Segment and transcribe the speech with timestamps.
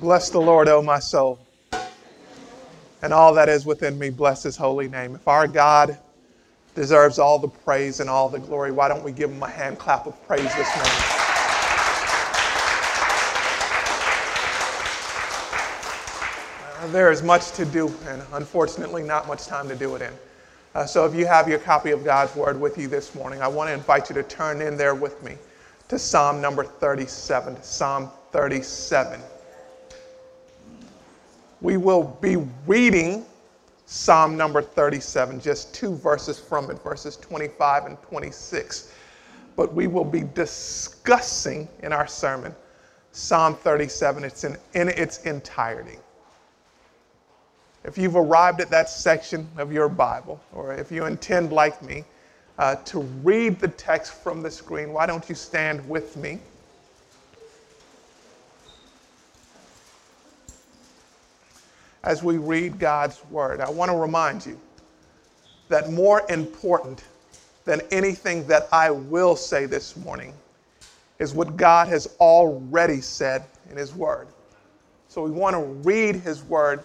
[0.00, 1.38] Bless the Lord, O my soul,
[3.02, 4.08] and all that is within me.
[4.08, 5.14] Bless his holy name.
[5.14, 5.98] If our God
[6.74, 9.78] deserves all the praise and all the glory, why don't we give him a hand
[9.78, 10.92] clap of praise this morning?
[16.78, 20.12] Uh, there is much to do, and unfortunately, not much time to do it in.
[20.74, 23.48] Uh, so, if you have your copy of God's Word with you this morning, I
[23.48, 25.36] want to invite you to turn in there with me
[25.88, 27.62] to Psalm number 37.
[27.62, 29.20] Psalm 37
[31.60, 33.24] we will be reading
[33.86, 38.92] Psalm number 37, just two verses from it, verses 25 and 26.
[39.56, 42.54] But we will be discussing in our sermon
[43.12, 45.98] Psalm 37 it's in, in its entirety.
[47.82, 52.04] If you've arrived at that section of your Bible, or if you intend, like me,
[52.58, 56.38] uh, to read the text from the screen, why don't you stand with me?
[62.02, 63.60] As we read God's word.
[63.60, 64.58] I want to remind you
[65.68, 67.04] that more important
[67.64, 70.34] than anything that I will say this morning
[71.18, 74.28] is what God has already said in His word.
[75.08, 76.82] So we want to read His word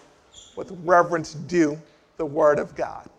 [0.55, 1.81] with reverence due
[2.17, 3.09] the word of God.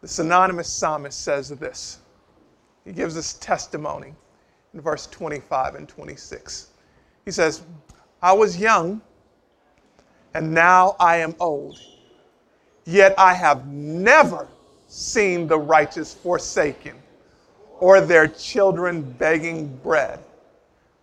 [0.00, 1.98] The synonymous psalmist says this.
[2.84, 4.14] He gives us testimony
[4.72, 6.68] in verse 25 and 26.
[7.24, 7.62] He says,
[8.22, 9.00] I was young
[10.34, 11.80] and now I am old.
[12.84, 14.48] Yet I have never
[14.86, 16.96] seen the righteous forsaken
[17.80, 20.20] or their children begging bread.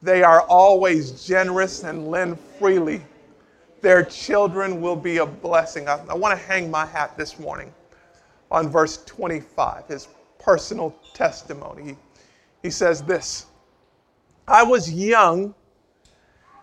[0.01, 3.01] They are always generous and lend freely.
[3.81, 5.87] Their children will be a blessing.
[5.87, 7.73] I, I want to hang my hat this morning
[8.51, 10.07] on verse 25, his
[10.39, 11.83] personal testimony.
[11.83, 11.95] He,
[12.63, 13.45] he says this
[14.47, 15.53] I was young,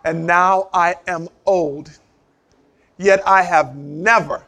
[0.05, 1.98] and now I am old
[2.98, 4.44] Yet I have never,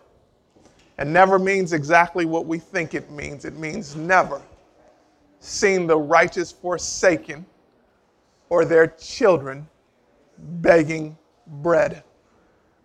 [0.98, 4.41] and never means exactly what we think it means, it means never,
[5.41, 7.45] seen the righteous forsaken
[8.48, 9.67] or their children
[10.39, 12.02] begging bread.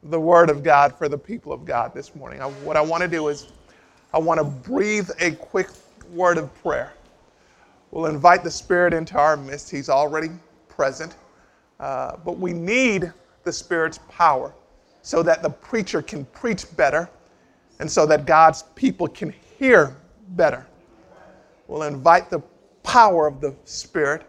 [0.03, 2.39] The word of God for the people of God this morning.
[2.63, 3.47] what I want to do is,
[4.13, 5.69] I want to breathe a quick
[6.13, 6.93] word of prayer.
[7.91, 9.69] We'll invite the Spirit into our midst.
[9.69, 10.29] He's already
[10.67, 11.15] present.
[11.79, 13.11] Uh, but we need
[13.43, 14.53] the Spirit's power
[15.01, 17.09] so that the preacher can preach better
[17.79, 19.95] and so that God's people can hear
[20.29, 20.67] better.
[21.67, 22.41] We'll invite the
[22.83, 24.23] power of the Spirit,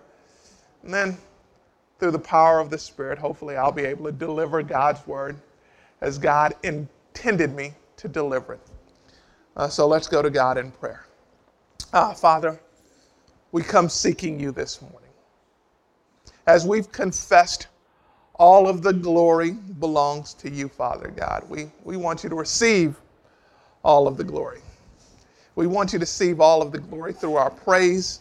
[0.82, 1.16] and then
[1.98, 5.36] through the power of the Spirit, hopefully, I'll be able to deliver God's word
[6.00, 8.60] as God intended me to deliver it.
[9.56, 11.06] Uh, so let's go to God in prayer.
[11.92, 12.60] Ah, Father,
[13.52, 15.10] we come seeking you this morning.
[16.46, 17.66] As we've confessed
[18.40, 21.44] all of the glory belongs to you, Father God.
[21.50, 22.98] We, we want you to receive
[23.84, 24.62] all of the glory.
[25.56, 28.20] We want you to receive all of the glory through our praise.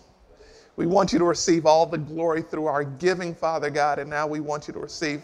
[0.76, 3.98] We want you to receive all the glory through our giving, Father God.
[3.98, 5.24] And now we want you to receive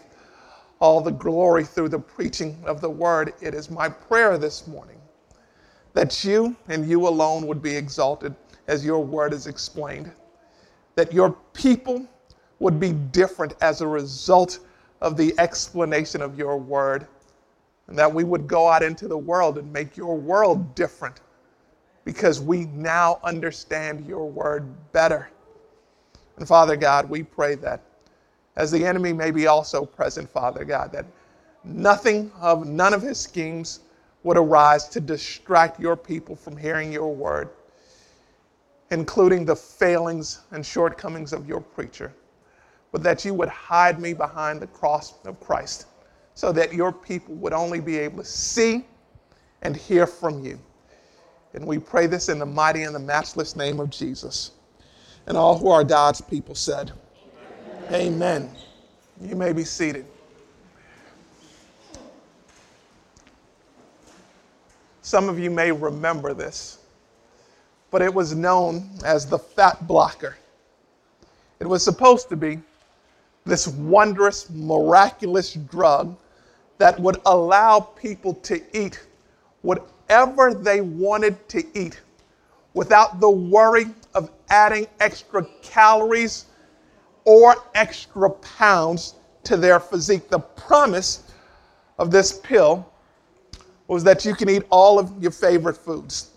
[0.80, 3.34] all the glory through the preaching of the word.
[3.42, 4.98] It is my prayer this morning
[5.92, 8.34] that you and you alone would be exalted
[8.66, 10.10] as your word is explained,
[10.94, 12.06] that your people
[12.60, 14.60] would be different as a result
[15.00, 17.06] of the explanation of your word,
[17.86, 21.20] and that we would go out into the world and make your world different
[22.04, 25.28] because we now understand your word better.
[26.36, 27.82] And Father God, we pray that
[28.56, 31.04] as the enemy may be also present, Father God, that
[31.64, 33.80] nothing of none of his schemes
[34.22, 37.50] would arise to distract your people from hearing your word,
[38.90, 42.12] including the failings and shortcomings of your preacher
[42.96, 45.84] but that you would hide me behind the cross of Christ
[46.32, 48.86] so that your people would only be able to see
[49.60, 50.58] and hear from you.
[51.52, 54.52] And we pray this in the mighty and the matchless name of Jesus.
[55.26, 56.90] And all who are God's people said,
[57.90, 58.14] Amen.
[58.14, 58.50] Amen.
[59.20, 60.06] You may be seated.
[65.02, 66.78] Some of you may remember this,
[67.90, 70.38] but it was known as the fat blocker.
[71.60, 72.62] It was supposed to be
[73.46, 76.16] this wondrous, miraculous drug
[76.78, 79.00] that would allow people to eat
[79.62, 82.00] whatever they wanted to eat
[82.74, 86.46] without the worry of adding extra calories
[87.24, 89.14] or extra pounds
[89.44, 90.28] to their physique.
[90.28, 91.32] The promise
[91.98, 92.92] of this pill
[93.88, 96.30] was that you can eat all of your favorite foods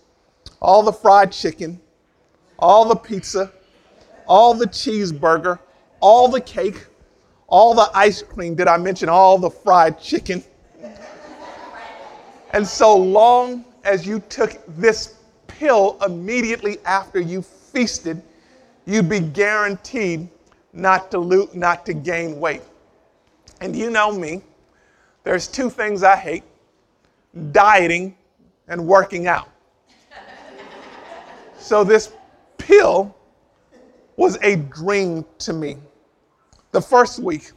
[0.62, 1.80] all the fried chicken,
[2.58, 3.50] all the pizza,
[4.28, 5.58] all the cheeseburger,
[6.02, 6.86] all the cake,
[7.50, 8.56] all the ice cream?
[8.56, 10.44] Did I mention all the fried chicken?
[12.52, 15.16] And so long as you took this
[15.48, 18.22] pill immediately after you feasted,
[18.86, 20.28] you'd be guaranteed
[20.74, 22.62] not to lose, not to gain weight.
[23.62, 24.42] And you know me,
[25.24, 26.44] there's two things I hate
[27.52, 28.16] dieting
[28.68, 29.50] and working out.
[31.58, 32.12] so this
[32.58, 33.16] pill
[34.16, 35.78] was a dream to me.
[36.72, 37.52] The first week,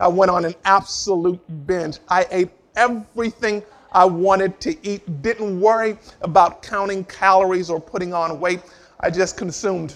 [0.00, 1.98] I went on an absolute binge.
[2.08, 3.62] I ate everything
[3.92, 8.60] I wanted to eat, didn't worry about counting calories or putting on weight.
[8.98, 9.94] I just consumed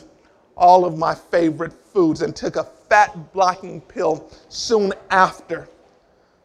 [0.56, 5.68] all of my favorite foods and took a fat blocking pill soon after.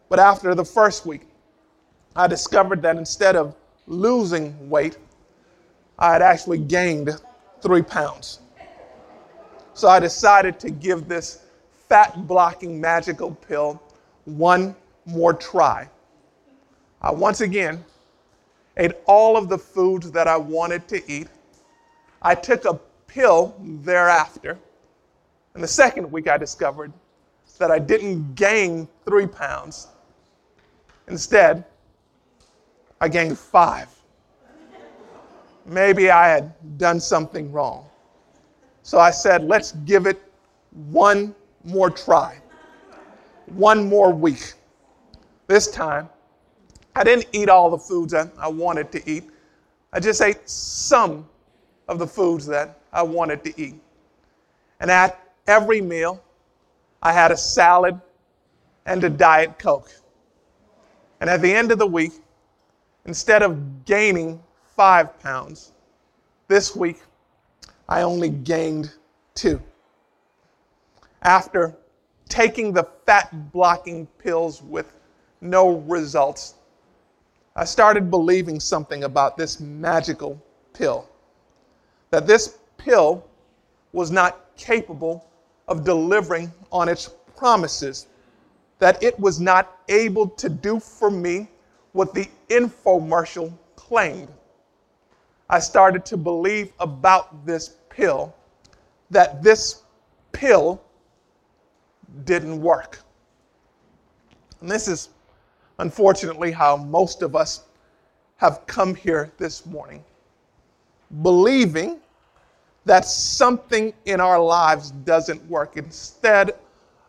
[0.09, 1.21] But after the first week,
[2.15, 3.55] I discovered that instead of
[3.85, 4.97] losing weight,
[5.99, 7.11] I had actually gained
[7.61, 8.39] three pounds.
[9.73, 11.40] So I decided to give this
[11.91, 13.83] fat blocking magical pill
[14.23, 14.73] one
[15.05, 15.89] more try.
[17.01, 17.83] I once again
[18.77, 21.27] ate all of the foods that I wanted to eat.
[22.21, 22.75] I took a
[23.07, 24.57] pill thereafter.
[25.53, 26.93] And the second week, I discovered
[27.57, 29.89] that I didn't gain three pounds.
[31.09, 31.65] Instead,
[33.01, 33.89] I gained five.
[35.65, 37.85] Maybe I had done something wrong.
[38.81, 40.21] So I said, let's give it
[40.71, 42.37] one more try,
[43.47, 44.53] one more week.
[45.47, 46.09] This time,
[46.95, 49.29] I didn't eat all the foods that I wanted to eat.
[49.93, 51.27] I just ate some
[51.87, 53.75] of the foods that I wanted to eat.
[54.79, 56.23] And at every meal,
[57.01, 57.99] I had a salad
[58.85, 59.91] and a Diet Coke.
[61.19, 62.13] And at the end of the week,
[63.05, 64.41] instead of gaining
[64.75, 65.71] five pounds,
[66.47, 67.01] this week
[67.87, 68.91] I only gained
[69.35, 69.61] two.
[71.21, 71.75] After
[72.29, 74.91] taking the fat blocking pills with
[75.41, 76.55] no results,
[77.55, 80.41] I started believing something about this magical
[80.73, 81.07] pill.
[82.09, 83.25] That this pill
[83.93, 85.27] was not capable
[85.67, 88.07] of delivering on its promises,
[88.79, 91.49] that it was not able to do for me
[91.91, 94.29] what the infomercial claimed.
[95.49, 98.33] I started to believe about this pill
[99.09, 99.83] that this
[100.31, 100.81] pill
[102.25, 103.01] didn't work.
[104.59, 105.09] And this is
[105.81, 107.63] unfortunately, how most of us
[108.37, 110.03] have come here this morning,
[111.21, 111.99] believing
[112.85, 115.77] that something in our lives doesn't work.
[115.77, 116.51] Instead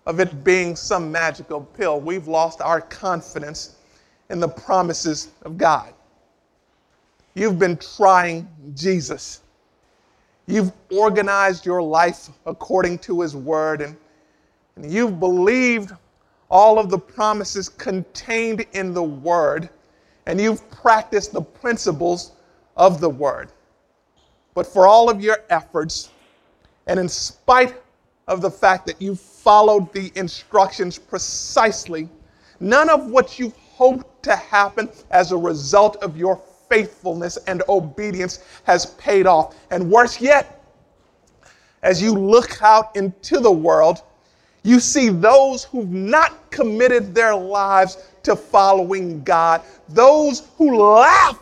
[0.06, 3.76] of it being some magical pill, we've lost our confidence
[4.30, 5.92] in the promises of God.
[7.34, 9.40] You've been trying Jesus.
[10.46, 13.96] You've organized your life according to His Word, and,
[14.76, 15.92] and you've believed
[16.50, 19.70] all of the promises contained in the Word,
[20.26, 22.32] and you've practiced the principles
[22.76, 23.50] of the Word.
[24.54, 26.10] But for all of your efforts,
[26.86, 27.80] and in spite
[28.28, 32.08] of the fact that you followed the instructions precisely,
[32.60, 38.40] none of what you hoped to happen as a result of your faithfulness and obedience
[38.64, 39.54] has paid off.
[39.70, 40.62] And worse yet,
[41.82, 44.02] as you look out into the world,
[44.62, 51.38] you see those who've not committed their lives to following God, those who laugh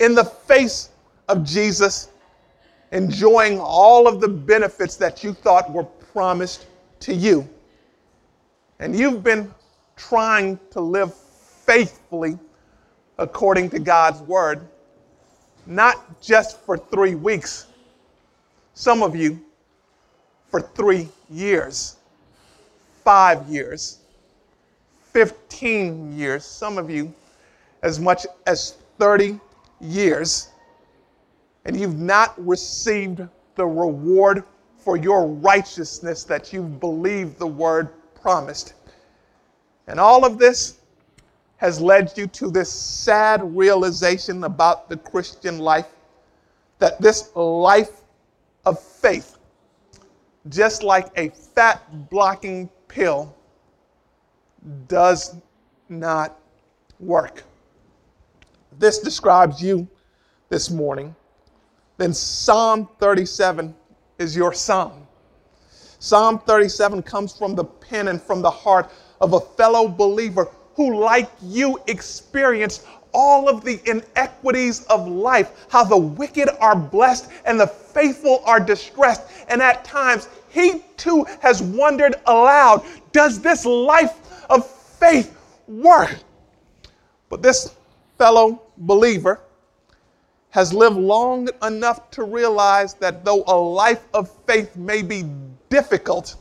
[0.00, 0.90] in the face
[1.28, 2.08] of Jesus,
[2.90, 6.66] enjoying all of the benefits that you thought were promised
[7.00, 7.48] to you.
[8.80, 9.52] And you've been
[9.96, 12.38] trying to live faithfully
[13.18, 14.66] according to God's word,
[15.66, 17.66] not just for three weeks,
[18.74, 19.40] some of you
[20.50, 21.96] for three years
[23.04, 23.98] five years,
[25.12, 27.12] 15 years, some of you
[27.82, 29.40] as much as 30
[29.80, 30.50] years,
[31.64, 33.20] and you've not received
[33.56, 34.44] the reward
[34.78, 38.74] for your righteousness that you've believed the word promised.
[39.86, 40.78] And all of this
[41.56, 45.86] has led you to this sad realization about the Christian life
[46.78, 48.00] that this life
[48.64, 49.38] of faith,
[50.48, 51.80] just like a fat
[52.10, 53.34] blocking pill
[54.86, 55.36] does
[55.88, 56.38] not
[57.00, 57.42] work.
[58.78, 59.88] This describes you
[60.50, 61.14] this morning.
[61.96, 63.74] Then Psalm 37
[64.18, 65.06] is your psalm.
[65.98, 70.98] Psalm 37 comes from the pen and from the heart of a fellow believer who,
[70.98, 77.58] like you, experienced all of the inequities of life, how the wicked are blessed and
[77.58, 79.22] the faithful are distressed.
[79.48, 86.16] And at times, he too has wondered aloud does this life of faith work?
[87.28, 87.74] But this
[88.18, 89.40] fellow believer
[90.50, 95.24] has lived long enough to realize that though a life of faith may be
[95.70, 96.36] difficult,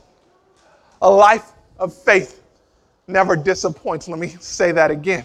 [1.01, 2.43] a life of faith
[3.07, 4.09] never disappoints.
[4.09, 5.23] Let me say that again.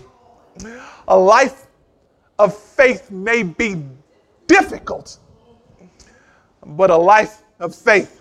[1.08, 1.66] A life
[2.38, 3.82] of faith may be
[4.46, 5.18] difficult,
[6.64, 8.15] but a life of faith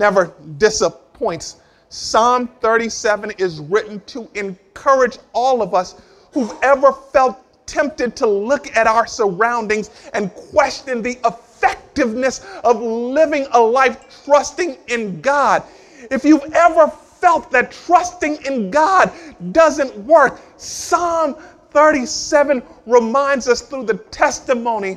[0.00, 1.56] never disappoints.
[1.90, 6.00] Psalm 37 is written to encourage all of us
[6.32, 13.46] who've ever felt tempted to look at our surroundings and question the effectiveness of living
[13.52, 15.62] a life trusting in God.
[16.10, 19.12] If you've ever felt that trusting in God
[19.52, 21.36] doesn't work, Psalm
[21.72, 24.96] 37 reminds us through the testimony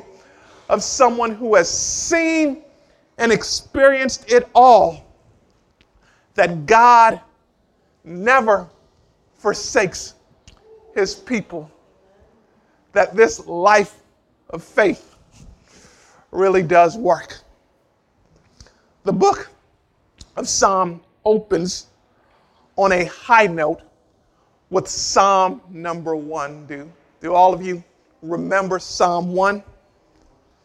[0.70, 2.64] of someone who has seen
[3.18, 5.04] and experienced it all
[6.34, 7.20] that God
[8.02, 8.68] never
[9.34, 10.14] forsakes
[10.94, 11.70] his people,
[12.92, 13.96] that this life
[14.50, 15.16] of faith
[16.30, 17.38] really does work.
[19.04, 19.50] The book
[20.36, 21.86] of Psalm opens
[22.76, 23.80] on a high note
[24.70, 26.66] with Psalm number one.
[26.66, 26.90] Do,
[27.20, 27.84] do all of you
[28.22, 29.62] remember Psalm 1?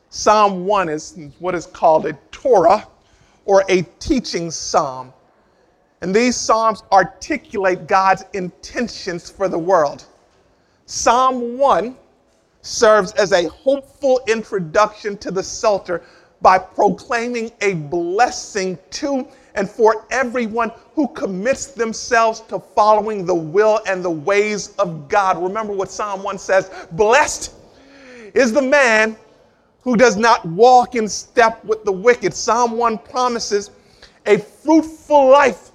[0.10, 2.88] Psalm 1 is what is called a Torah
[3.46, 5.13] or a teaching psalm.
[6.01, 10.06] And these psalms articulate God's intentions for the world.
[10.86, 11.96] Psalm 1
[12.62, 16.01] serves as a hopeful introduction to the Psalter
[16.42, 23.82] by proclaiming a blessing to and for everyone who commits themselves to following the will
[23.86, 25.42] and the ways of God.
[25.42, 27.54] Remember what Psalm 1 says Blessed
[28.34, 29.18] is the man
[29.81, 32.33] who does not walk in step with the wicked.
[32.33, 33.71] Psalm 1 promises
[34.25, 35.71] a fruitful life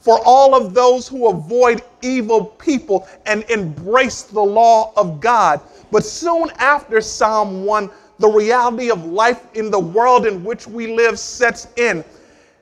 [0.00, 5.60] for all of those who avoid evil people and embrace the law of God.
[5.90, 10.94] But soon after Psalm 1, the reality of life in the world in which we
[10.94, 12.04] live sets in.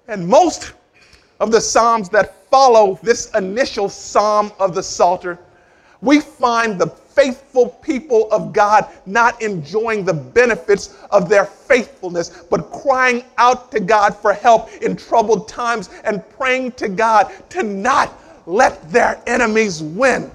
[0.08, 0.72] And most
[1.40, 5.38] of the Psalms that follow this initial Psalm of the Psalter,
[6.00, 12.70] we find the faithful people of God not enjoying the benefits of their faithfulness, but
[12.70, 18.12] crying out to God for help in troubled times and praying to God to not
[18.46, 20.30] let their enemies win.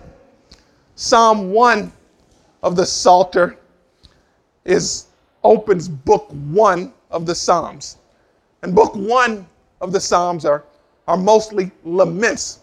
[0.95, 1.91] Psalm 1
[2.63, 3.57] of the Psalter
[4.65, 5.07] is
[5.43, 7.97] opens book 1 of the Psalms.
[8.61, 9.47] And book 1
[9.81, 10.65] of the Psalms are,
[11.07, 12.59] are mostly laments,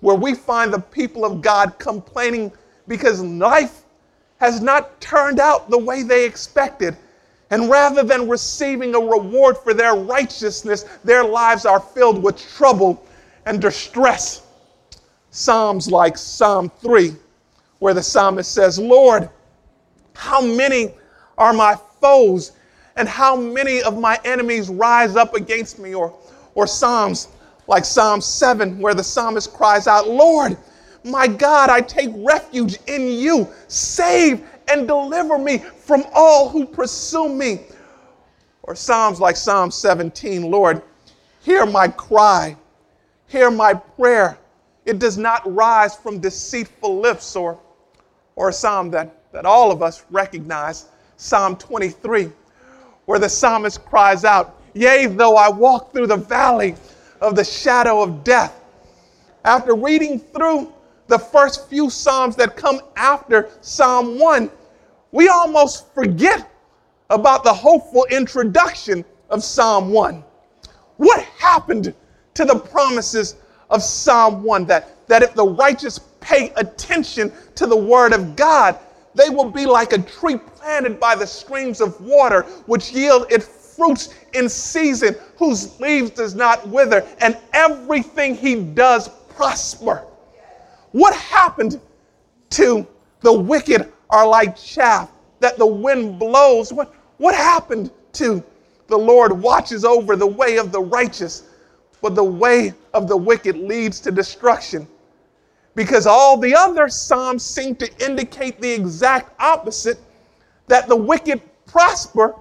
[0.00, 2.52] where we find the people of God complaining
[2.88, 3.82] because life
[4.38, 6.96] has not turned out the way they expected.
[7.50, 13.04] And rather than receiving a reward for their righteousness, their lives are filled with trouble
[13.46, 14.42] and distress.
[15.30, 17.14] Psalms like Psalm 3,
[17.78, 19.28] where the psalmist says, Lord,
[20.14, 20.94] how many
[21.38, 22.52] are my foes,
[22.96, 25.94] and how many of my enemies rise up against me?
[25.94, 26.14] Or,
[26.54, 27.28] or Psalms
[27.68, 30.56] like Psalm 7, where the psalmist cries out, Lord,
[31.06, 33.48] my God, I take refuge in you.
[33.68, 37.60] Save and deliver me from all who pursue me.
[38.62, 40.82] Or Psalms like Psalm 17 Lord,
[41.42, 42.56] hear my cry,
[43.28, 44.38] hear my prayer.
[44.84, 47.58] It does not rise from deceitful lips, or,
[48.34, 50.86] or a psalm that, that all of us recognize,
[51.16, 52.30] Psalm 23,
[53.06, 56.76] where the psalmist cries out, Yea, though I walk through the valley
[57.20, 58.60] of the shadow of death.
[59.44, 60.72] After reading through
[61.08, 64.50] the first few Psalms that come after Psalm 1,
[65.12, 66.50] we almost forget
[67.10, 70.24] about the hopeful introduction of Psalm 1.
[70.96, 71.94] What happened
[72.34, 73.36] to the promises
[73.70, 78.78] of Psalm 1 that, that if the righteous pay attention to the word of God,
[79.14, 83.46] they will be like a tree planted by the streams of water, which yield its
[83.76, 90.04] fruits in season, whose leaves does not wither, and everything he does prosper.
[90.96, 91.78] What happened
[92.48, 92.86] to
[93.20, 95.10] the wicked are like chaff
[95.40, 96.72] that the wind blows?
[96.72, 98.42] What, what happened to
[98.86, 101.50] the Lord watches over the way of the righteous,
[102.00, 104.88] but the way of the wicked leads to destruction?
[105.74, 109.98] Because all the other Psalms seem to indicate the exact opposite
[110.66, 112.34] that the wicked prosper,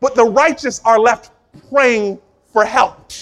[0.00, 1.32] but the righteous are left
[1.68, 2.18] praying
[2.50, 3.12] for help.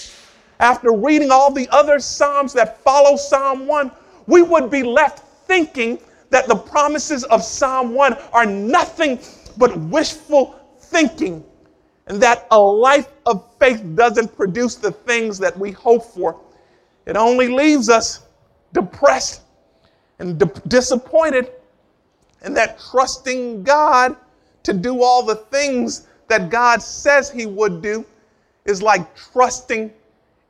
[0.61, 3.91] After reading all the other Psalms that follow Psalm 1,
[4.27, 5.99] we would be left thinking
[6.31, 9.19] that the promises of Psalm 1 are nothing
[9.57, 11.43] but wishful thinking.
[12.07, 16.39] and that a life of faith doesn't produce the things that we hope for.
[17.05, 18.21] It only leaves us
[18.73, 19.41] depressed
[20.19, 21.51] and di- disappointed,
[22.43, 24.17] and that trusting God
[24.63, 28.05] to do all the things that God says He would do
[28.65, 29.91] is like trusting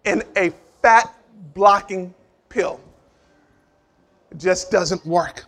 [0.05, 0.51] in a
[0.81, 1.13] fat
[1.53, 2.13] blocking
[2.49, 2.81] pill.
[4.37, 5.45] Just doesn't work.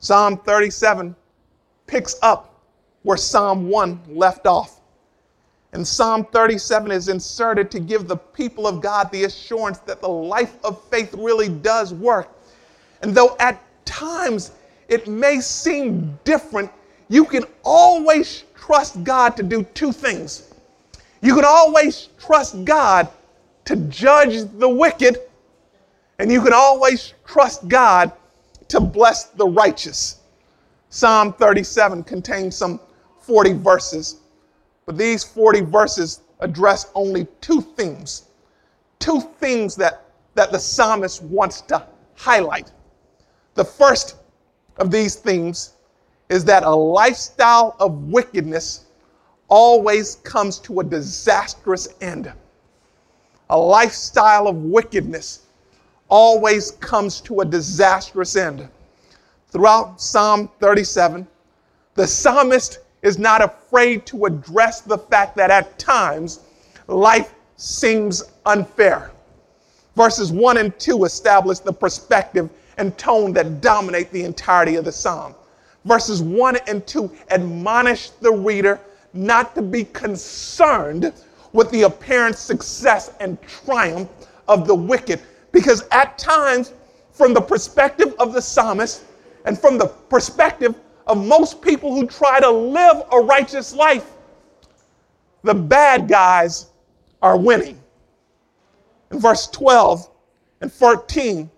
[0.00, 1.14] Psalm 37
[1.86, 2.62] picks up
[3.02, 4.80] where Psalm 1 left off.
[5.72, 10.08] And Psalm 37 is inserted to give the people of God the assurance that the
[10.08, 12.30] life of faith really does work.
[13.02, 14.52] And though at times
[14.88, 16.70] it may seem different,
[17.08, 20.52] you can always trust God to do two things.
[21.20, 23.08] You can always trust God
[23.64, 25.18] to judge the wicked,
[26.18, 28.12] and you can always trust God
[28.68, 30.20] to bless the righteous.
[30.90, 32.80] Psalm 37 contains some
[33.20, 34.20] 40 verses,
[34.86, 38.24] but these 40 verses address only two themes,
[38.98, 42.72] two things that, that the psalmist wants to highlight.
[43.54, 44.16] The first
[44.78, 45.74] of these themes
[46.28, 48.86] is that a lifestyle of wickedness
[49.48, 52.32] always comes to a disastrous end.
[53.50, 55.46] A lifestyle of wickedness
[56.08, 58.68] always comes to a disastrous end.
[59.48, 61.26] Throughout Psalm 37,
[61.94, 66.40] the psalmist is not afraid to address the fact that at times
[66.86, 69.10] life seems unfair.
[69.96, 74.92] Verses 1 and 2 establish the perspective and tone that dominate the entirety of the
[74.92, 75.34] psalm.
[75.84, 78.80] Verses 1 and 2 admonish the reader
[79.12, 81.12] not to be concerned
[81.52, 84.08] with the apparent success and triumph
[84.46, 85.20] of the wicked,
[85.58, 86.72] because at times,
[87.10, 89.02] from the perspective of the psalmist
[89.44, 90.72] and from the perspective
[91.08, 94.08] of most people who try to live a righteous life,
[95.42, 96.66] the bad guys
[97.22, 97.76] are winning.
[99.10, 100.08] In verse 12
[100.60, 101.50] and 14,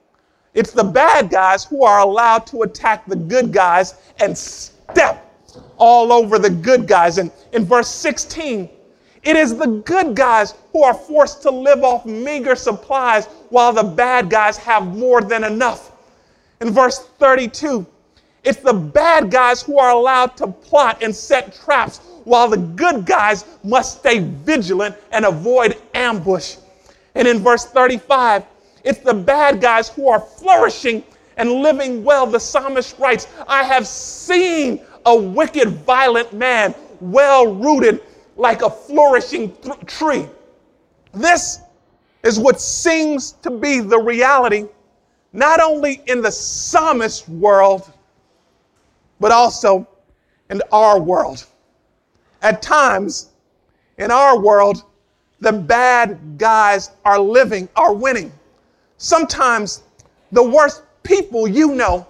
[0.54, 5.30] it's the bad guys who are allowed to attack the good guys and step
[5.76, 7.19] all over the good guys.
[7.19, 8.67] And in verse 16,
[9.25, 13.82] it is the good guys who are forced to live off meager supplies while the
[13.82, 15.93] bad guys have more than enough.
[16.60, 17.86] In verse 32,
[18.43, 23.04] it's the bad guys who are allowed to plot and set traps while the good
[23.04, 26.56] guys must stay vigilant and avoid ambush.
[27.15, 28.45] And in verse 35,
[28.84, 31.02] it's the bad guys who are flourishing
[31.36, 32.26] and living well.
[32.26, 38.02] The psalmist writes, I have seen a wicked, violent man, well rooted
[38.36, 40.26] like a flourishing th- tree.
[41.13, 41.60] This
[42.23, 44.67] is what seems to be the reality,
[45.33, 47.91] not only in the psalmist world,
[49.19, 49.87] but also
[50.50, 51.47] in our world.
[52.43, 53.30] At times,
[53.99, 54.85] in our world,
[55.41, 58.33] the bad guys are living, are winning.
[58.99, 59.83] Sometimes
[60.33, 62.06] the worst people you know,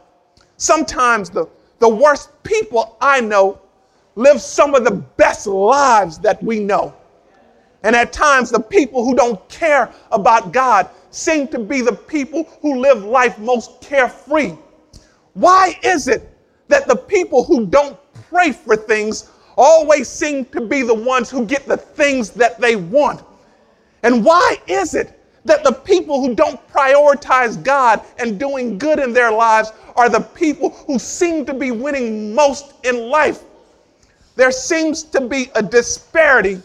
[0.57, 1.47] sometimes the,
[1.79, 3.61] the worst people I know
[4.17, 6.95] live some of the best lives that we know.
[7.83, 12.45] And at times, the people who don't care about God seem to be the people
[12.61, 14.55] who live life most carefree.
[15.35, 16.29] Why is it
[16.69, 21.47] that the people who don't pray for things always seem to be the ones who
[21.47, 23.25] get the things that they want?
[24.03, 29.13] And why is it that the people who don't prioritize God and doing good in
[29.13, 33.43] their lives are the people who seem to be winning most in life.
[34.37, 36.61] There seems to be a disparity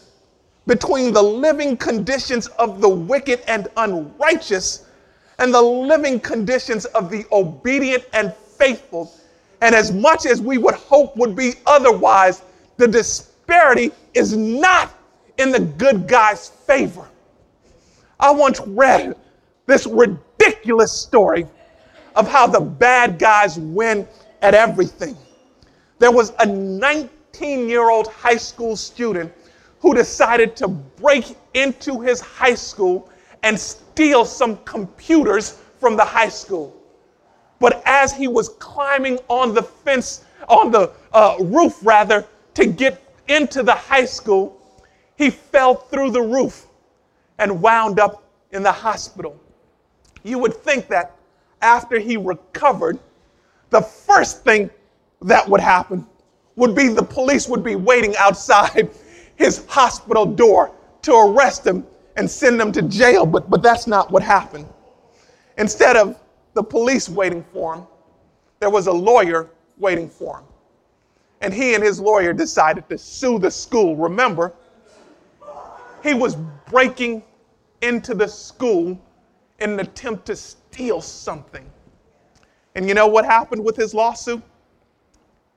[0.67, 4.85] between the living conditions of the wicked and unrighteous
[5.37, 9.13] and the living conditions of the obedient and faithful.
[9.61, 12.41] And as much as we would hope would be otherwise,
[12.77, 14.93] the disparity is not
[15.37, 17.07] in the good guy's favor.
[18.19, 19.15] I once read
[19.65, 21.47] this ridiculous story
[22.15, 24.07] of how the bad guys win
[24.41, 25.17] at everything.
[25.99, 29.33] There was a 19 year old high school student
[29.85, 33.07] who decided to break into his high school
[33.43, 36.75] and steal some computers from the high school.
[37.59, 42.99] But as he was climbing on the fence, on the uh, roof rather, to get
[43.27, 44.59] into the high school,
[45.19, 46.65] he fell through the roof
[47.37, 49.39] and wound up in the hospital.
[50.23, 51.15] You would think that
[51.61, 52.97] after he recovered,
[53.69, 54.71] the first thing
[55.21, 56.07] that would happen
[56.55, 58.89] would be the police would be waiting outside
[59.37, 60.71] his hospital door
[61.03, 61.85] to arrest him
[62.17, 64.67] and send him to jail, but, but that's not what happened.
[65.57, 66.19] Instead of
[66.53, 67.83] the police waiting for him,
[68.59, 70.45] there was a lawyer waiting for him.
[71.41, 73.95] and he and his lawyer decided to sue the school.
[73.95, 74.53] Remember,
[76.03, 76.37] he was
[76.69, 77.23] breaking
[77.81, 78.99] into the school
[79.59, 81.69] in an attempt to steal something.
[82.75, 84.43] And you know what happened with his lawsuit?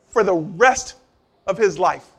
[0.09, 0.97] For the rest
[1.47, 2.11] of his life,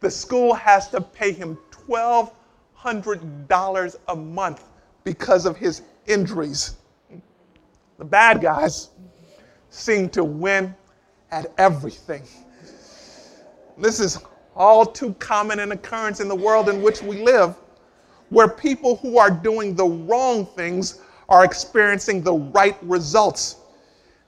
[0.00, 1.56] the school has to pay him
[1.88, 4.64] $1,200 a month
[5.04, 6.76] because of his injuries.
[7.98, 8.90] The bad guys
[9.68, 10.74] seem to win
[11.30, 12.22] at everything.
[13.76, 14.18] This is
[14.56, 17.54] all too common an occurrence in the world in which we live,
[18.30, 23.56] where people who are doing the wrong things are experiencing the right results.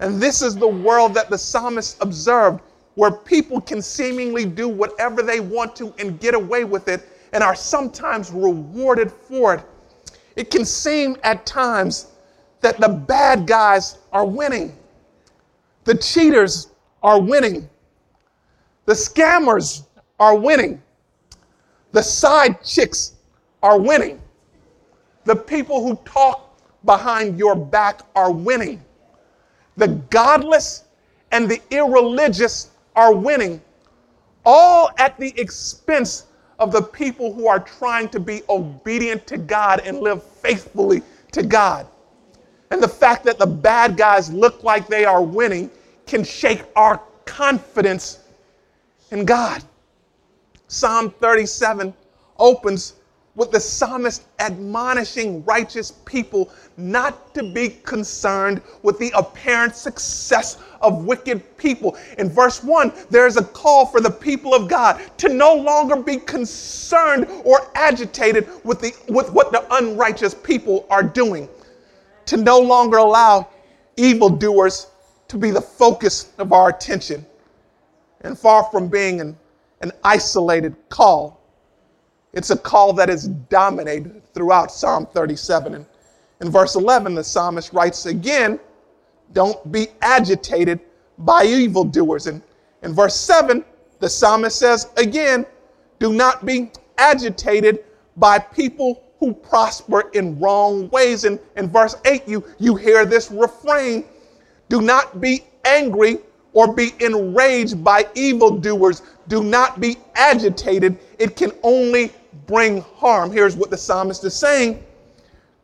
[0.01, 2.61] And this is the world that the psalmist observed,
[2.95, 7.43] where people can seemingly do whatever they want to and get away with it and
[7.43, 9.65] are sometimes rewarded for it.
[10.37, 12.09] It can seem at times
[12.61, 14.77] that the bad guys are winning,
[15.85, 16.69] the cheaters
[17.03, 17.69] are winning,
[18.85, 19.87] the scammers
[20.19, 20.83] are winning.
[21.93, 23.12] The side chicks
[23.63, 24.21] are winning.
[25.25, 28.83] The people who talk behind your back are winning.
[29.77, 30.85] The godless
[31.31, 33.63] and the irreligious are winning,
[34.45, 36.27] all at the expense
[36.59, 41.43] of the people who are trying to be obedient to God and live faithfully to
[41.43, 41.87] God.
[42.71, 45.71] And the fact that the bad guys look like they are winning
[46.07, 48.21] can shake our confidence
[49.11, 49.63] in God.
[50.69, 51.93] Psalm 37
[52.39, 52.95] opens
[53.35, 61.05] with the psalmist admonishing righteous people not to be concerned with the apparent success of
[61.05, 61.97] wicked people.
[62.19, 65.97] In verse 1, there is a call for the people of God to no longer
[65.97, 71.49] be concerned or agitated with, the, with what the unrighteous people are doing,
[72.27, 73.49] to no longer allow
[73.97, 74.89] evildoers
[75.29, 77.25] to be the focus of our attention.
[78.21, 79.37] And far from being an
[79.83, 81.42] an isolated call.
[82.33, 85.75] It's a call that is dominated throughout Psalm 37.
[85.75, 85.87] And
[86.41, 88.59] in verse 11, the psalmist writes again,
[89.33, 90.81] Don't be agitated
[91.19, 92.27] by evildoers.
[92.27, 92.43] And
[92.83, 93.65] in verse 7,
[94.01, 95.45] the psalmist says again,
[95.99, 97.85] Do not be agitated
[98.17, 101.25] by people who prosper in wrong ways.
[101.25, 104.05] And in verse 8, you, you hear this refrain
[104.71, 106.19] Do not be angry
[106.55, 109.03] or be enraged by evildoers.
[109.29, 110.99] Do not be agitated.
[111.19, 112.11] It can only
[112.47, 113.31] bring harm.
[113.31, 114.83] Here's what the psalmist is saying.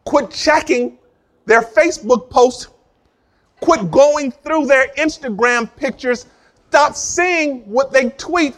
[0.04, 0.98] Quit checking
[1.46, 2.68] their Facebook posts,
[3.60, 6.26] quit going through their Instagram pictures,
[6.68, 8.54] stop seeing what they tweet,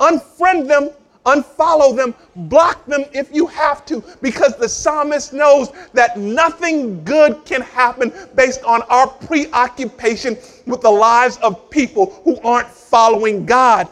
[0.00, 0.90] unfriend them.
[1.26, 7.42] Unfollow them, block them if you have to, because the psalmist knows that nothing good
[7.46, 13.88] can happen based on our preoccupation with the lives of people who aren't following God.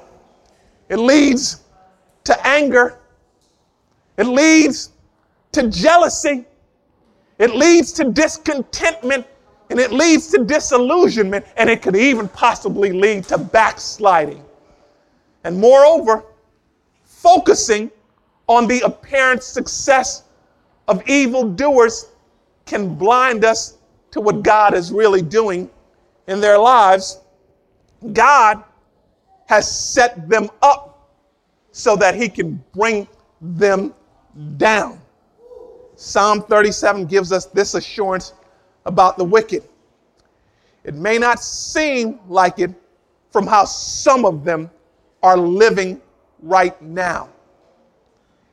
[0.90, 1.62] It leads
[2.24, 2.98] to anger,
[4.16, 4.90] it leads
[5.52, 6.44] to jealousy,
[7.38, 9.26] it leads to discontentment,
[9.70, 14.44] and it leads to disillusionment, and it could even possibly lead to backsliding.
[15.44, 16.24] And moreover,
[17.04, 17.90] focusing
[18.48, 20.24] on the apparent success
[20.88, 22.10] of evildoers
[22.66, 23.78] can blind us
[24.10, 25.70] to what God is really doing
[26.26, 27.20] in their lives.
[28.12, 28.62] God
[29.46, 31.10] has set them up
[31.72, 33.08] so that He can bring
[33.40, 33.94] them
[34.56, 35.00] down.
[35.96, 38.32] Psalm 37 gives us this assurance
[38.86, 39.62] about the wicked.
[40.84, 42.72] It may not seem like it
[43.30, 44.70] from how some of them
[45.22, 46.00] are living
[46.42, 47.28] right now.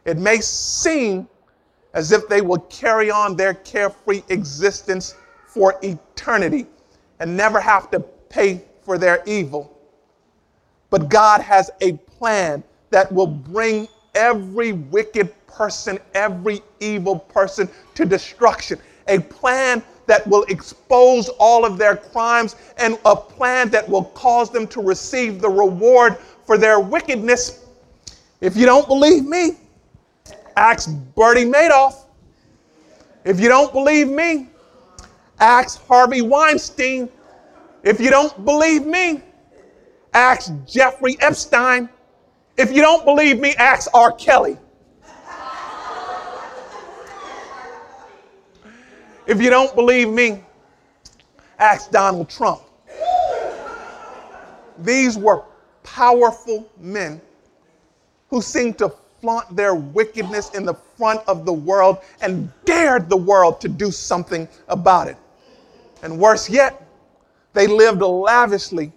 [0.06, 1.28] It may seem
[1.94, 5.16] as if they will carry on their carefree existence
[5.48, 6.68] for eternity
[7.20, 9.76] and never have to pay for their evil.
[10.90, 18.06] But God has a plan that will bring every wicked person, every evil person to
[18.06, 18.80] destruction.
[19.08, 24.50] A plan that will expose all of their crimes and a plan that will cause
[24.52, 27.66] them to receive the reward for their wickedness
[28.42, 29.58] if you don't believe me,
[30.56, 32.06] ask Bernie Madoff.
[33.26, 34.48] If you don't believe me,
[35.40, 37.10] ask Harvey Weinstein.
[37.84, 39.22] If you don't believe me,
[40.14, 41.90] ask Jeffrey Epstein.
[42.58, 44.14] If you don't believe me, ask R.
[44.14, 44.58] Kelly.
[49.30, 50.44] If you don't believe me,
[51.60, 52.62] ask Donald Trump.
[54.80, 55.44] These were
[55.84, 57.22] powerful men
[58.32, 63.18] who seemed to flaunt their wickedness in the front of the world and dared the
[63.18, 65.18] world to do something about it.
[66.02, 66.84] And worse yet,
[67.54, 68.92] they lived lavishly,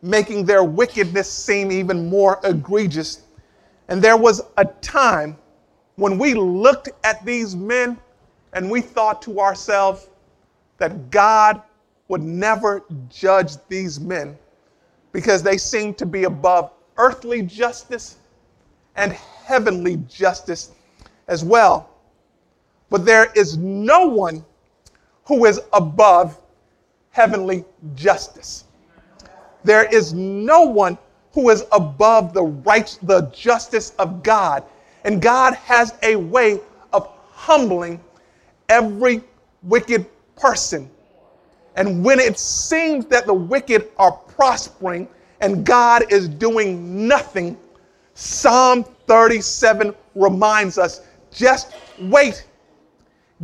[0.00, 3.24] making their wickedness seem even more egregious.
[3.88, 5.36] And there was a time
[5.96, 7.98] when we looked at these men
[8.56, 10.08] and we thought to ourselves
[10.78, 11.60] that God
[12.08, 14.36] would never judge these men
[15.12, 18.16] because they seemed to be above earthly justice
[18.96, 20.70] and heavenly justice
[21.28, 21.90] as well.
[22.88, 24.42] But there is no one
[25.26, 26.40] who is above
[27.10, 27.62] heavenly
[27.94, 28.64] justice.
[29.64, 30.96] There is no one
[31.34, 34.64] who is above the right the justice of God.
[35.04, 36.60] And God has a way
[36.94, 38.00] of humbling
[38.68, 39.22] every
[39.62, 40.90] wicked person.
[41.76, 45.08] And when it seems that the wicked are prospering
[45.40, 47.58] and God is doing nothing,
[48.14, 52.46] Psalm 37 reminds us just wait.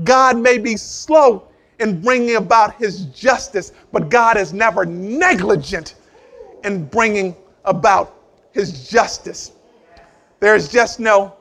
[0.05, 1.47] God may be slow
[1.79, 5.97] in bringing about his justice, but God is never negligent
[6.65, 8.17] in bringing about
[8.53, 9.53] his justice.
[10.41, 11.37] There's just no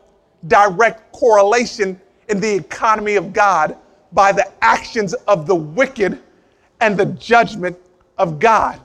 [0.48, 2.00] direct correlation
[2.32, 3.78] in the economy of God
[4.14, 6.18] by the actions of the wicked
[6.80, 7.78] and the judgment
[8.18, 8.80] of God.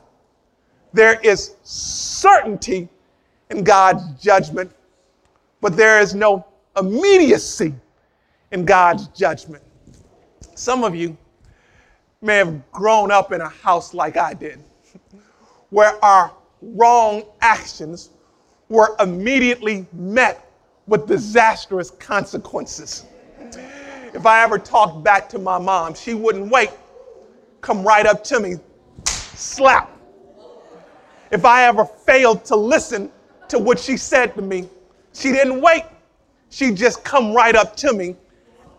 [0.93, 2.89] There is certainty
[3.51, 4.73] in God's judgment,
[5.61, 6.45] but there is no
[6.77, 7.73] immediacy
[8.51, 9.63] in God's judgment.
[10.57, 11.17] Some of you
[12.21, 14.59] may have grown up in a house like I did,
[15.71, 18.11] where our wrong actions
[18.69, 20.51] were immediately met
[20.89, 23.05] with disastrous consequences.
[23.38, 26.70] If I ever talked back to my mom, she wouldn't wait,
[27.61, 28.57] come right up to me,
[29.05, 29.90] slap.
[31.31, 33.11] If I ever failed to listen
[33.49, 34.68] to what she said to me,
[35.12, 35.85] she didn't wait.
[36.51, 38.16] She'd just come right up to me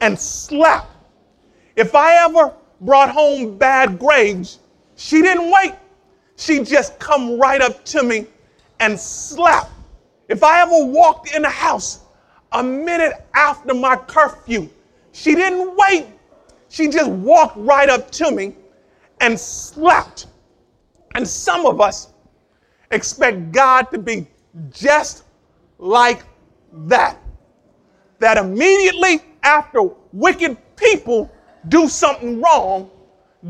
[0.01, 0.89] and slap.
[1.75, 4.59] If I ever brought home bad grades,
[4.95, 5.73] she didn't wait.
[6.37, 8.27] She just come right up to me
[8.79, 9.69] and slap.
[10.27, 12.01] If I ever walked in the house
[12.51, 14.69] a minute after my curfew,
[15.11, 16.07] she didn't wait.
[16.69, 18.55] She just walked right up to me
[19.19, 20.27] and slapped.
[21.15, 22.09] And some of us
[22.91, 24.27] expect God to be
[24.71, 25.23] just
[25.77, 26.23] like
[26.73, 27.17] that.
[28.19, 31.31] That immediately after wicked people
[31.69, 32.89] do something wrong,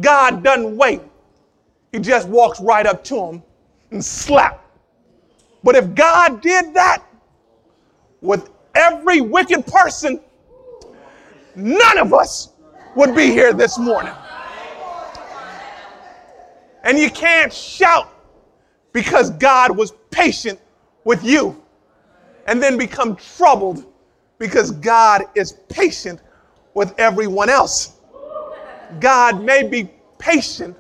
[0.02, 1.02] God doesn't wait.
[1.92, 3.44] He just walks right up to them
[3.92, 4.64] and slap.
[5.64, 7.04] But if God did that
[8.22, 10.20] with every wicked person
[11.56, 12.50] none of us
[12.96, 14.14] would be here this morning.
[16.84, 18.14] And you can't shout
[18.94, 20.60] because God was patient
[21.04, 21.62] with you
[22.46, 23.86] and then become troubled
[24.38, 26.22] because God is patient
[26.74, 28.00] with everyone else.
[29.00, 30.78] God may be patient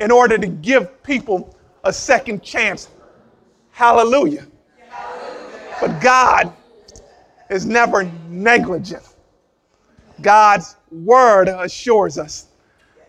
[0.00, 2.88] in order to give people a second chance.
[3.70, 4.46] Hallelujah.
[5.80, 6.52] But God
[7.52, 9.06] is never negligent.
[10.22, 12.46] God's word assures us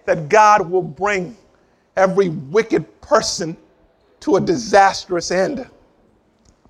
[0.05, 1.37] that God will bring
[1.95, 3.55] every wicked person
[4.19, 5.65] to a disastrous end.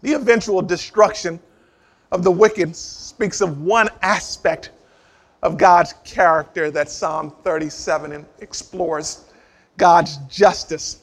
[0.01, 1.39] The eventual destruction
[2.11, 4.69] of the wicked speaks of one aspect
[5.41, 9.25] of God's character that Psalm 37 explores
[9.77, 11.01] God's justice.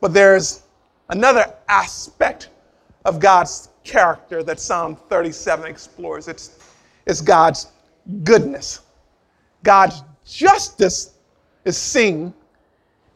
[0.00, 0.62] But there's
[1.08, 2.48] another aspect
[3.04, 6.28] of God's character that Psalm 37 explores.
[6.28, 6.58] It's,
[7.06, 7.68] it's God's
[8.22, 8.80] goodness.
[9.64, 11.14] God's justice
[11.64, 12.32] is seen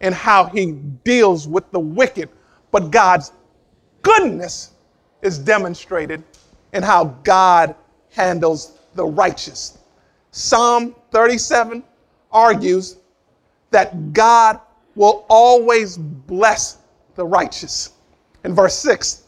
[0.00, 0.72] in how he
[1.04, 2.28] deals with the wicked,
[2.70, 3.32] but God's
[4.00, 4.70] goodness
[5.20, 6.24] is demonstrated
[6.72, 7.74] in how God
[8.10, 9.78] handles the righteous.
[10.32, 11.84] Psalm 37
[12.32, 12.96] argues
[13.70, 14.58] that God
[14.94, 16.78] will always bless
[17.14, 17.90] the righteous.
[18.44, 19.21] In verse 6,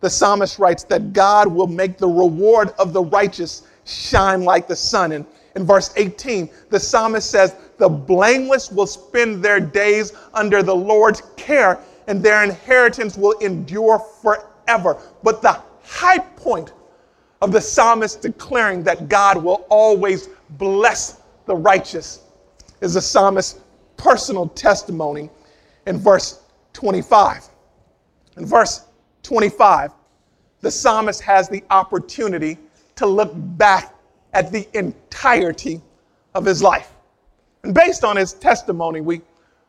[0.00, 4.76] the psalmist writes that God will make the reward of the righteous shine like the
[4.76, 5.12] sun.
[5.12, 10.74] And in verse 18, the psalmist says, The blameless will spend their days under the
[10.74, 14.98] Lord's care, and their inheritance will endure forever.
[15.22, 16.72] But the high point
[17.40, 22.20] of the psalmist declaring that God will always bless the righteous
[22.80, 23.60] is the psalmist's
[23.96, 25.30] personal testimony
[25.86, 27.48] in verse 25.
[28.36, 28.84] In verse
[29.28, 29.92] 25,
[30.62, 32.56] the psalmist has the opportunity
[32.96, 33.94] to look back
[34.32, 35.82] at the entirety
[36.34, 36.94] of his life.
[37.62, 39.20] And based on his testimony, we,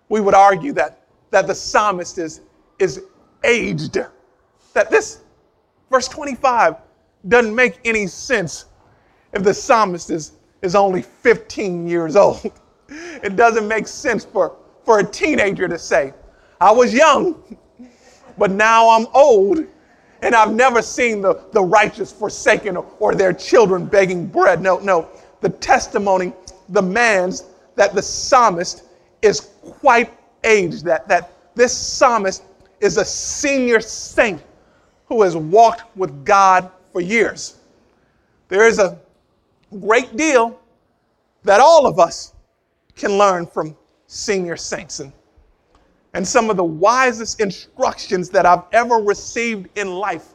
[0.07, 2.39] we would argue that, that the psalmist is,
[2.79, 3.03] is
[3.43, 3.97] aged.
[4.73, 5.23] That this,
[5.91, 6.75] verse 25,
[7.27, 8.63] doesn't make any sense
[9.33, 12.39] if the psalmist is, is only 15 years old.
[13.21, 16.11] It doesn't make sense for, for a teenager to say,
[16.59, 17.43] I was young,
[18.39, 19.65] but now I'm old,
[20.21, 24.61] and I've never seen the, the righteous forsaken or, or their children begging bread.
[24.61, 25.07] No, no.
[25.41, 26.33] The testimony
[26.71, 27.43] demands
[27.75, 28.83] that the psalmist
[29.21, 30.11] is quite
[30.43, 32.43] aged, that, that this psalmist
[32.79, 34.41] is a senior saint
[35.05, 37.57] who has walked with God for years.
[38.47, 38.99] There is a
[39.79, 40.59] great deal
[41.43, 42.33] that all of us
[42.95, 43.75] can learn from
[44.07, 44.99] senior saints.
[44.99, 45.11] And,
[46.13, 50.33] and some of the wisest instructions that I've ever received in life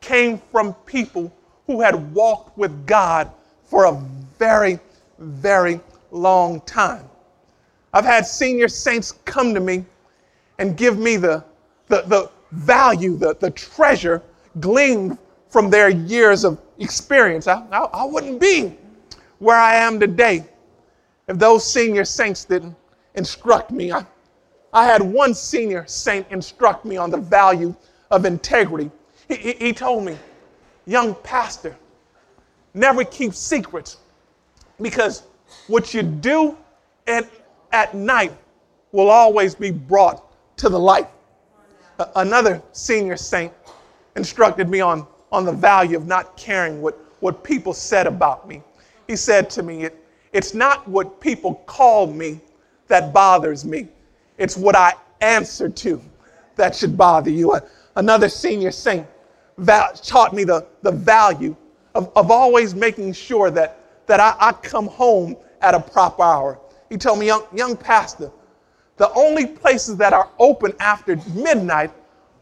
[0.00, 1.32] came from people
[1.66, 3.30] who had walked with God
[3.64, 3.92] for a
[4.38, 4.80] very,
[5.18, 5.80] very
[6.10, 7.04] long time.
[7.92, 9.84] I've had senior saints come to me
[10.58, 11.44] and give me the,
[11.88, 14.22] the, the value, the, the treasure
[14.58, 17.46] gleaned from their years of experience.
[17.46, 18.76] I, I, I wouldn't be
[19.38, 20.44] where I am today
[21.28, 22.76] if those senior saints didn't
[23.14, 23.92] instruct me.
[23.92, 24.04] I,
[24.72, 27.74] I had one senior saint instruct me on the value
[28.10, 28.90] of integrity.
[29.28, 30.16] He, he, he told me,
[30.86, 31.76] young pastor,
[32.74, 33.98] never keep secrets
[34.80, 35.24] because
[35.66, 36.56] what you do
[37.06, 37.28] at,
[37.72, 38.32] at night
[38.92, 40.24] will always be brought
[40.58, 41.08] to the light.
[42.16, 43.52] Another senior saint
[44.16, 48.62] instructed me on, on the value of not caring what, what people said about me.
[49.06, 52.40] He said to me, it, It's not what people call me
[52.88, 53.88] that bothers me,
[54.40, 56.02] it's what I answer to
[56.56, 57.56] that should bother you.
[57.94, 59.06] Another senior saint
[60.02, 61.54] taught me the, the value
[61.94, 66.58] of, of always making sure that, that I, I come home at a proper hour.
[66.88, 68.30] He told me, young, young pastor,
[68.96, 71.90] the only places that are open after midnight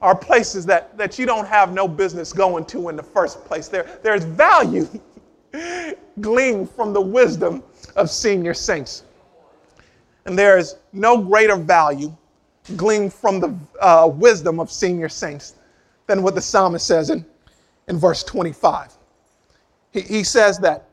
[0.01, 3.67] are places that, that you don't have no business going to in the first place.
[3.67, 4.89] There, there's value
[6.21, 7.65] gleaned from the wisdom
[7.97, 9.03] of senior saints.
[10.29, 12.15] And there is no greater value
[12.77, 15.55] gleaned from the uh, wisdom of senior saints
[16.07, 17.25] than what the psalmist says in,
[17.89, 18.93] in verse 25.
[19.93, 20.91] He, he says that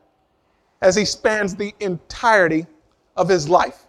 [0.80, 2.66] as he spans the entirety
[3.14, 3.84] of his life,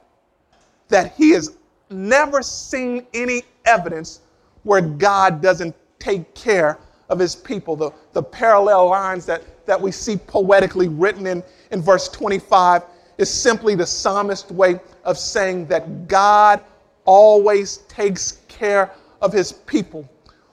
[0.90, 1.58] that he has
[1.90, 4.22] never seen any evidence
[4.64, 6.78] where God doesn't take care
[7.10, 7.78] of his people.
[7.78, 12.84] The, the parallel lines that, that we see poetically written in, in verse 25
[13.18, 16.62] is simply the psalmist way of saying that God
[17.06, 18.92] always takes care
[19.22, 20.08] of his people.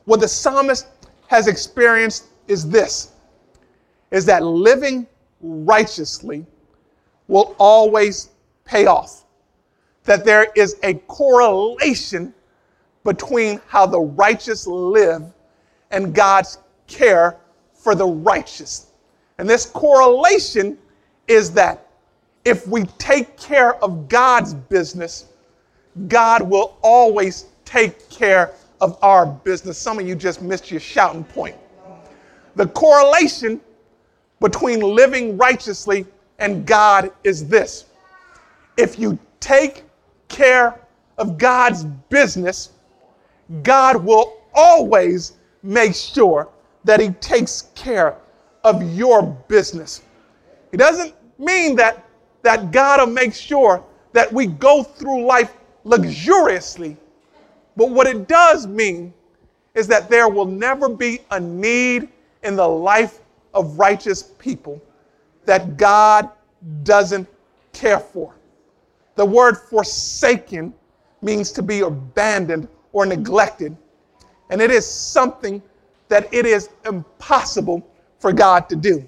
[0.04, 0.86] What the psalmist
[1.26, 3.10] has experienced is this
[4.10, 5.08] is that living
[5.40, 6.46] righteously
[7.26, 8.30] will always
[8.64, 9.24] pay off.
[10.04, 12.32] That there is a correlation
[13.02, 15.24] between how the righteous live
[15.90, 17.38] and God's care
[17.72, 18.92] for the righteous.
[19.38, 20.78] And this correlation
[21.26, 21.83] is that
[22.44, 25.26] if we take care of God's business,
[26.08, 29.78] God will always take care of our business.
[29.78, 31.56] Some of you just missed your shouting point.
[32.56, 33.60] The correlation
[34.40, 36.06] between living righteously
[36.38, 37.86] and God is this
[38.76, 39.84] if you take
[40.28, 40.80] care
[41.18, 42.70] of God's business,
[43.62, 46.48] God will always make sure
[46.84, 48.16] that He takes care
[48.64, 50.02] of your business.
[50.72, 52.03] It doesn't mean that,
[52.44, 55.52] that God will make sure that we go through life
[55.82, 56.96] luxuriously,
[57.76, 59.12] but what it does mean
[59.74, 62.08] is that there will never be a need
[62.42, 63.20] in the life
[63.54, 64.80] of righteous people
[65.46, 66.30] that God
[66.82, 67.26] doesn't
[67.72, 68.34] care for.
[69.16, 70.74] The word forsaken
[71.22, 73.76] means to be abandoned or neglected.
[74.50, 75.62] And it is something
[76.08, 79.06] that it is impossible for God to do.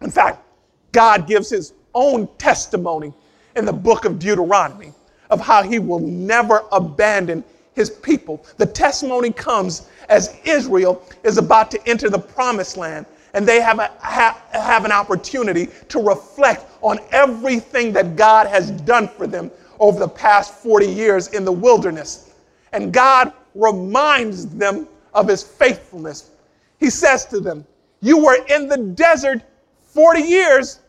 [0.00, 0.44] In fact,
[0.90, 3.12] God gives his own testimony
[3.56, 4.92] in the book of Deuteronomy
[5.30, 8.44] of how he will never abandon his people.
[8.58, 13.78] The testimony comes as Israel is about to enter the promised land and they have,
[13.78, 19.50] a, ha, have an opportunity to reflect on everything that God has done for them
[19.80, 22.30] over the past 40 years in the wilderness.
[22.72, 26.30] And God reminds them of his faithfulness.
[26.78, 27.66] He says to them,
[28.00, 29.42] You were in the desert
[29.82, 30.80] 40 years,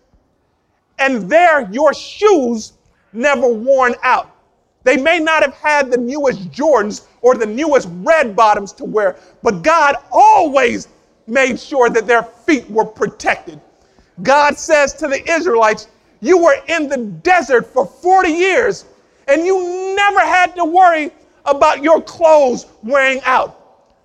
[1.00, 2.74] and there your shoes
[3.14, 4.30] never worn out.
[4.84, 9.18] They may not have had the newest Jordans or the newest red bottoms to wear,
[9.42, 10.90] but God always
[11.28, 13.62] made sure that their feet were protected.
[14.22, 15.88] God says to the Israelites,
[16.20, 18.86] You were in the desert for 40 years
[19.28, 21.12] and you never had to worry
[21.46, 23.60] about your clothes wearing out.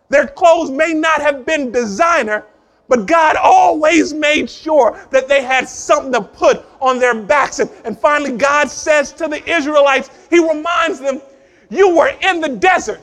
[0.08, 2.44] Their clothes may not have been designer,
[2.88, 7.58] But God always made sure that they had something to put on their backs.
[7.58, 11.20] And, and finally, God says to the Israelites, He reminds them,
[11.68, 13.00] You were in the desert.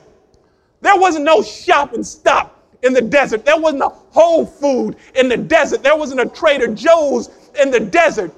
[0.82, 3.46] There wasn't no shop and stop in the desert.
[3.46, 5.84] There wasn't a Whole Food in the desert.
[5.84, 7.30] There wasn't a Trader Joe's
[7.60, 8.32] in the desert.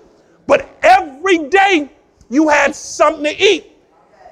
[0.47, 1.89] But every day
[2.29, 3.71] you had something to eat.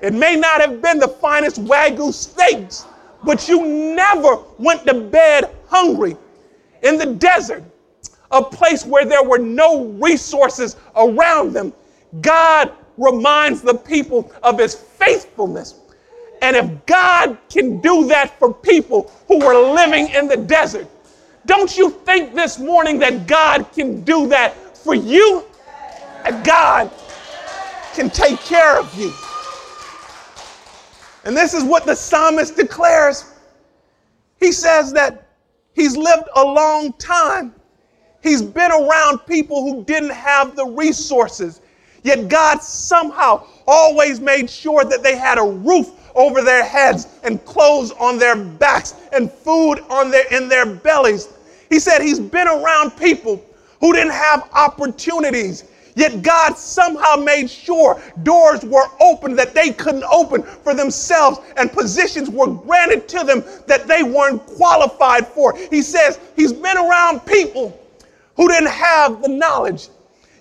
[0.01, 2.86] It may not have been the finest Wagyu steaks,
[3.24, 6.18] but you never went to bed hungry
[6.86, 7.64] in the desert,
[8.32, 11.74] a place where there were no resources around them,
[12.22, 15.76] God reminds the people of his faithfulness.
[16.42, 20.88] And if God can do that for people who were living in the desert,
[21.46, 25.44] don't you think this morning that God can do that for you?
[26.24, 26.92] That God
[27.94, 29.12] can take care of you.
[31.24, 33.34] And this is what the psalmist declares.
[34.40, 35.25] He says that
[35.76, 37.54] He's lived a long time.
[38.24, 41.62] He's been around people who didn't have the resources.
[42.02, 47.44] Yet God somehow always made sure that they had a roof over their heads and
[47.46, 51.28] clothes on their backs and food on their in their bellies.
[51.70, 53.44] He said he's been around people
[53.82, 55.66] who didn't have opportunities.
[55.96, 61.72] Yet God somehow made sure doors were open that they couldn't open for themselves and
[61.72, 65.58] positions were granted to them that they weren't qualified for.
[65.70, 67.80] He says he's been around people
[68.36, 69.88] who didn't have the knowledge.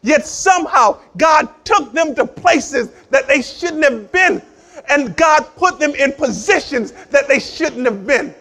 [0.02, 4.42] Yet somehow God took them to places that they shouldn't have been.
[4.88, 8.34] And God put them in positions that they shouldn't have been.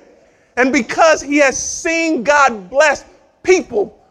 [0.58, 3.06] And because he has seen God bless
[3.44, 4.03] people,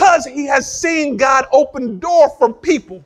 [0.00, 3.04] because he has seen God open door for people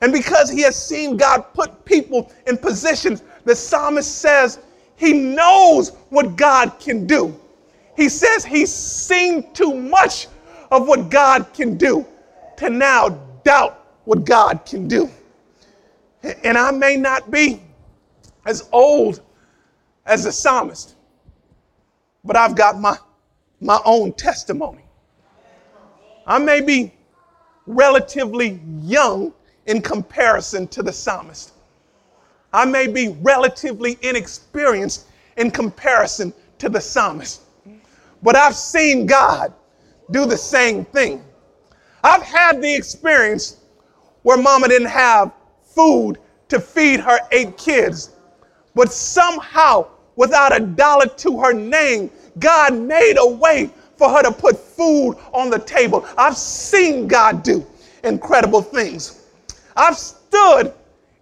[0.00, 4.58] and because he has seen God put people in positions, the psalmist says
[4.96, 7.38] he knows what God can do.
[7.96, 10.26] He says he's seen too much
[10.72, 12.04] of what God can do
[12.56, 13.10] to now
[13.44, 15.08] doubt what God can do.
[16.42, 17.62] And I may not be
[18.46, 19.20] as old
[20.04, 20.96] as the psalmist,
[22.24, 22.96] but I've got my,
[23.60, 24.82] my own testimony.
[26.26, 26.92] I may be
[27.66, 29.32] relatively young
[29.66, 31.52] in comparison to the psalmist.
[32.52, 35.06] I may be relatively inexperienced
[35.36, 37.42] in comparison to the psalmist.
[38.22, 39.52] But I've seen God
[40.10, 41.24] do the same thing.
[42.04, 43.60] I've had the experience
[44.22, 46.18] where mama didn't have food
[46.48, 48.10] to feed her eight kids,
[48.74, 53.70] but somehow, without a dollar to her name, God made a way
[54.02, 56.04] for her to put food on the table.
[56.18, 57.64] I've seen God do
[58.02, 59.28] incredible things.
[59.76, 60.72] I've stood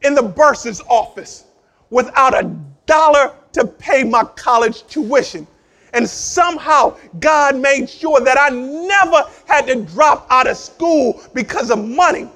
[0.01, 1.45] in the bursar's office
[1.91, 2.51] without a
[2.87, 5.47] dollar to pay my college tuition.
[5.93, 11.71] And somehow God made sure that I never had to drop out of school because
[11.71, 12.31] of money.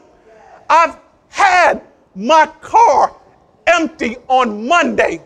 [0.69, 0.99] I've
[1.31, 1.81] had
[2.15, 3.17] my car
[3.67, 5.23] empty on Monday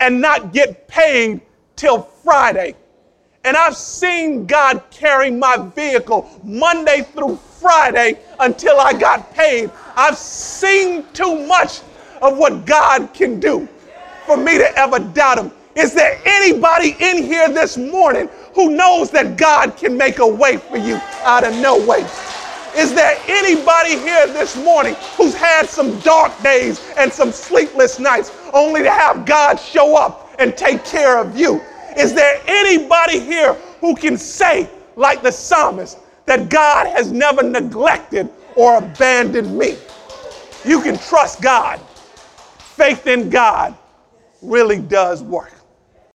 [0.00, 1.42] and not get paid
[1.76, 2.76] till Friday.
[3.44, 9.70] And I've seen God carry my vehicle Monday through Friday until I got paid.
[9.96, 11.80] I've seen too much
[12.20, 13.66] of what God can do
[14.26, 15.50] for me to ever doubt Him.
[15.74, 20.56] Is there anybody in here this morning who knows that God can make a way
[20.58, 22.00] for you out of no way?
[22.76, 28.32] Is there anybody here this morning who's had some dark days and some sleepless nights
[28.52, 31.60] only to have God show up and take care of you?
[31.98, 38.28] Is there anybody here who can say, like the psalmist, that God has never neglected
[38.56, 39.76] or abandoned me?
[40.64, 41.80] You can trust God.
[42.60, 43.76] Faith in God
[44.42, 45.52] really does work.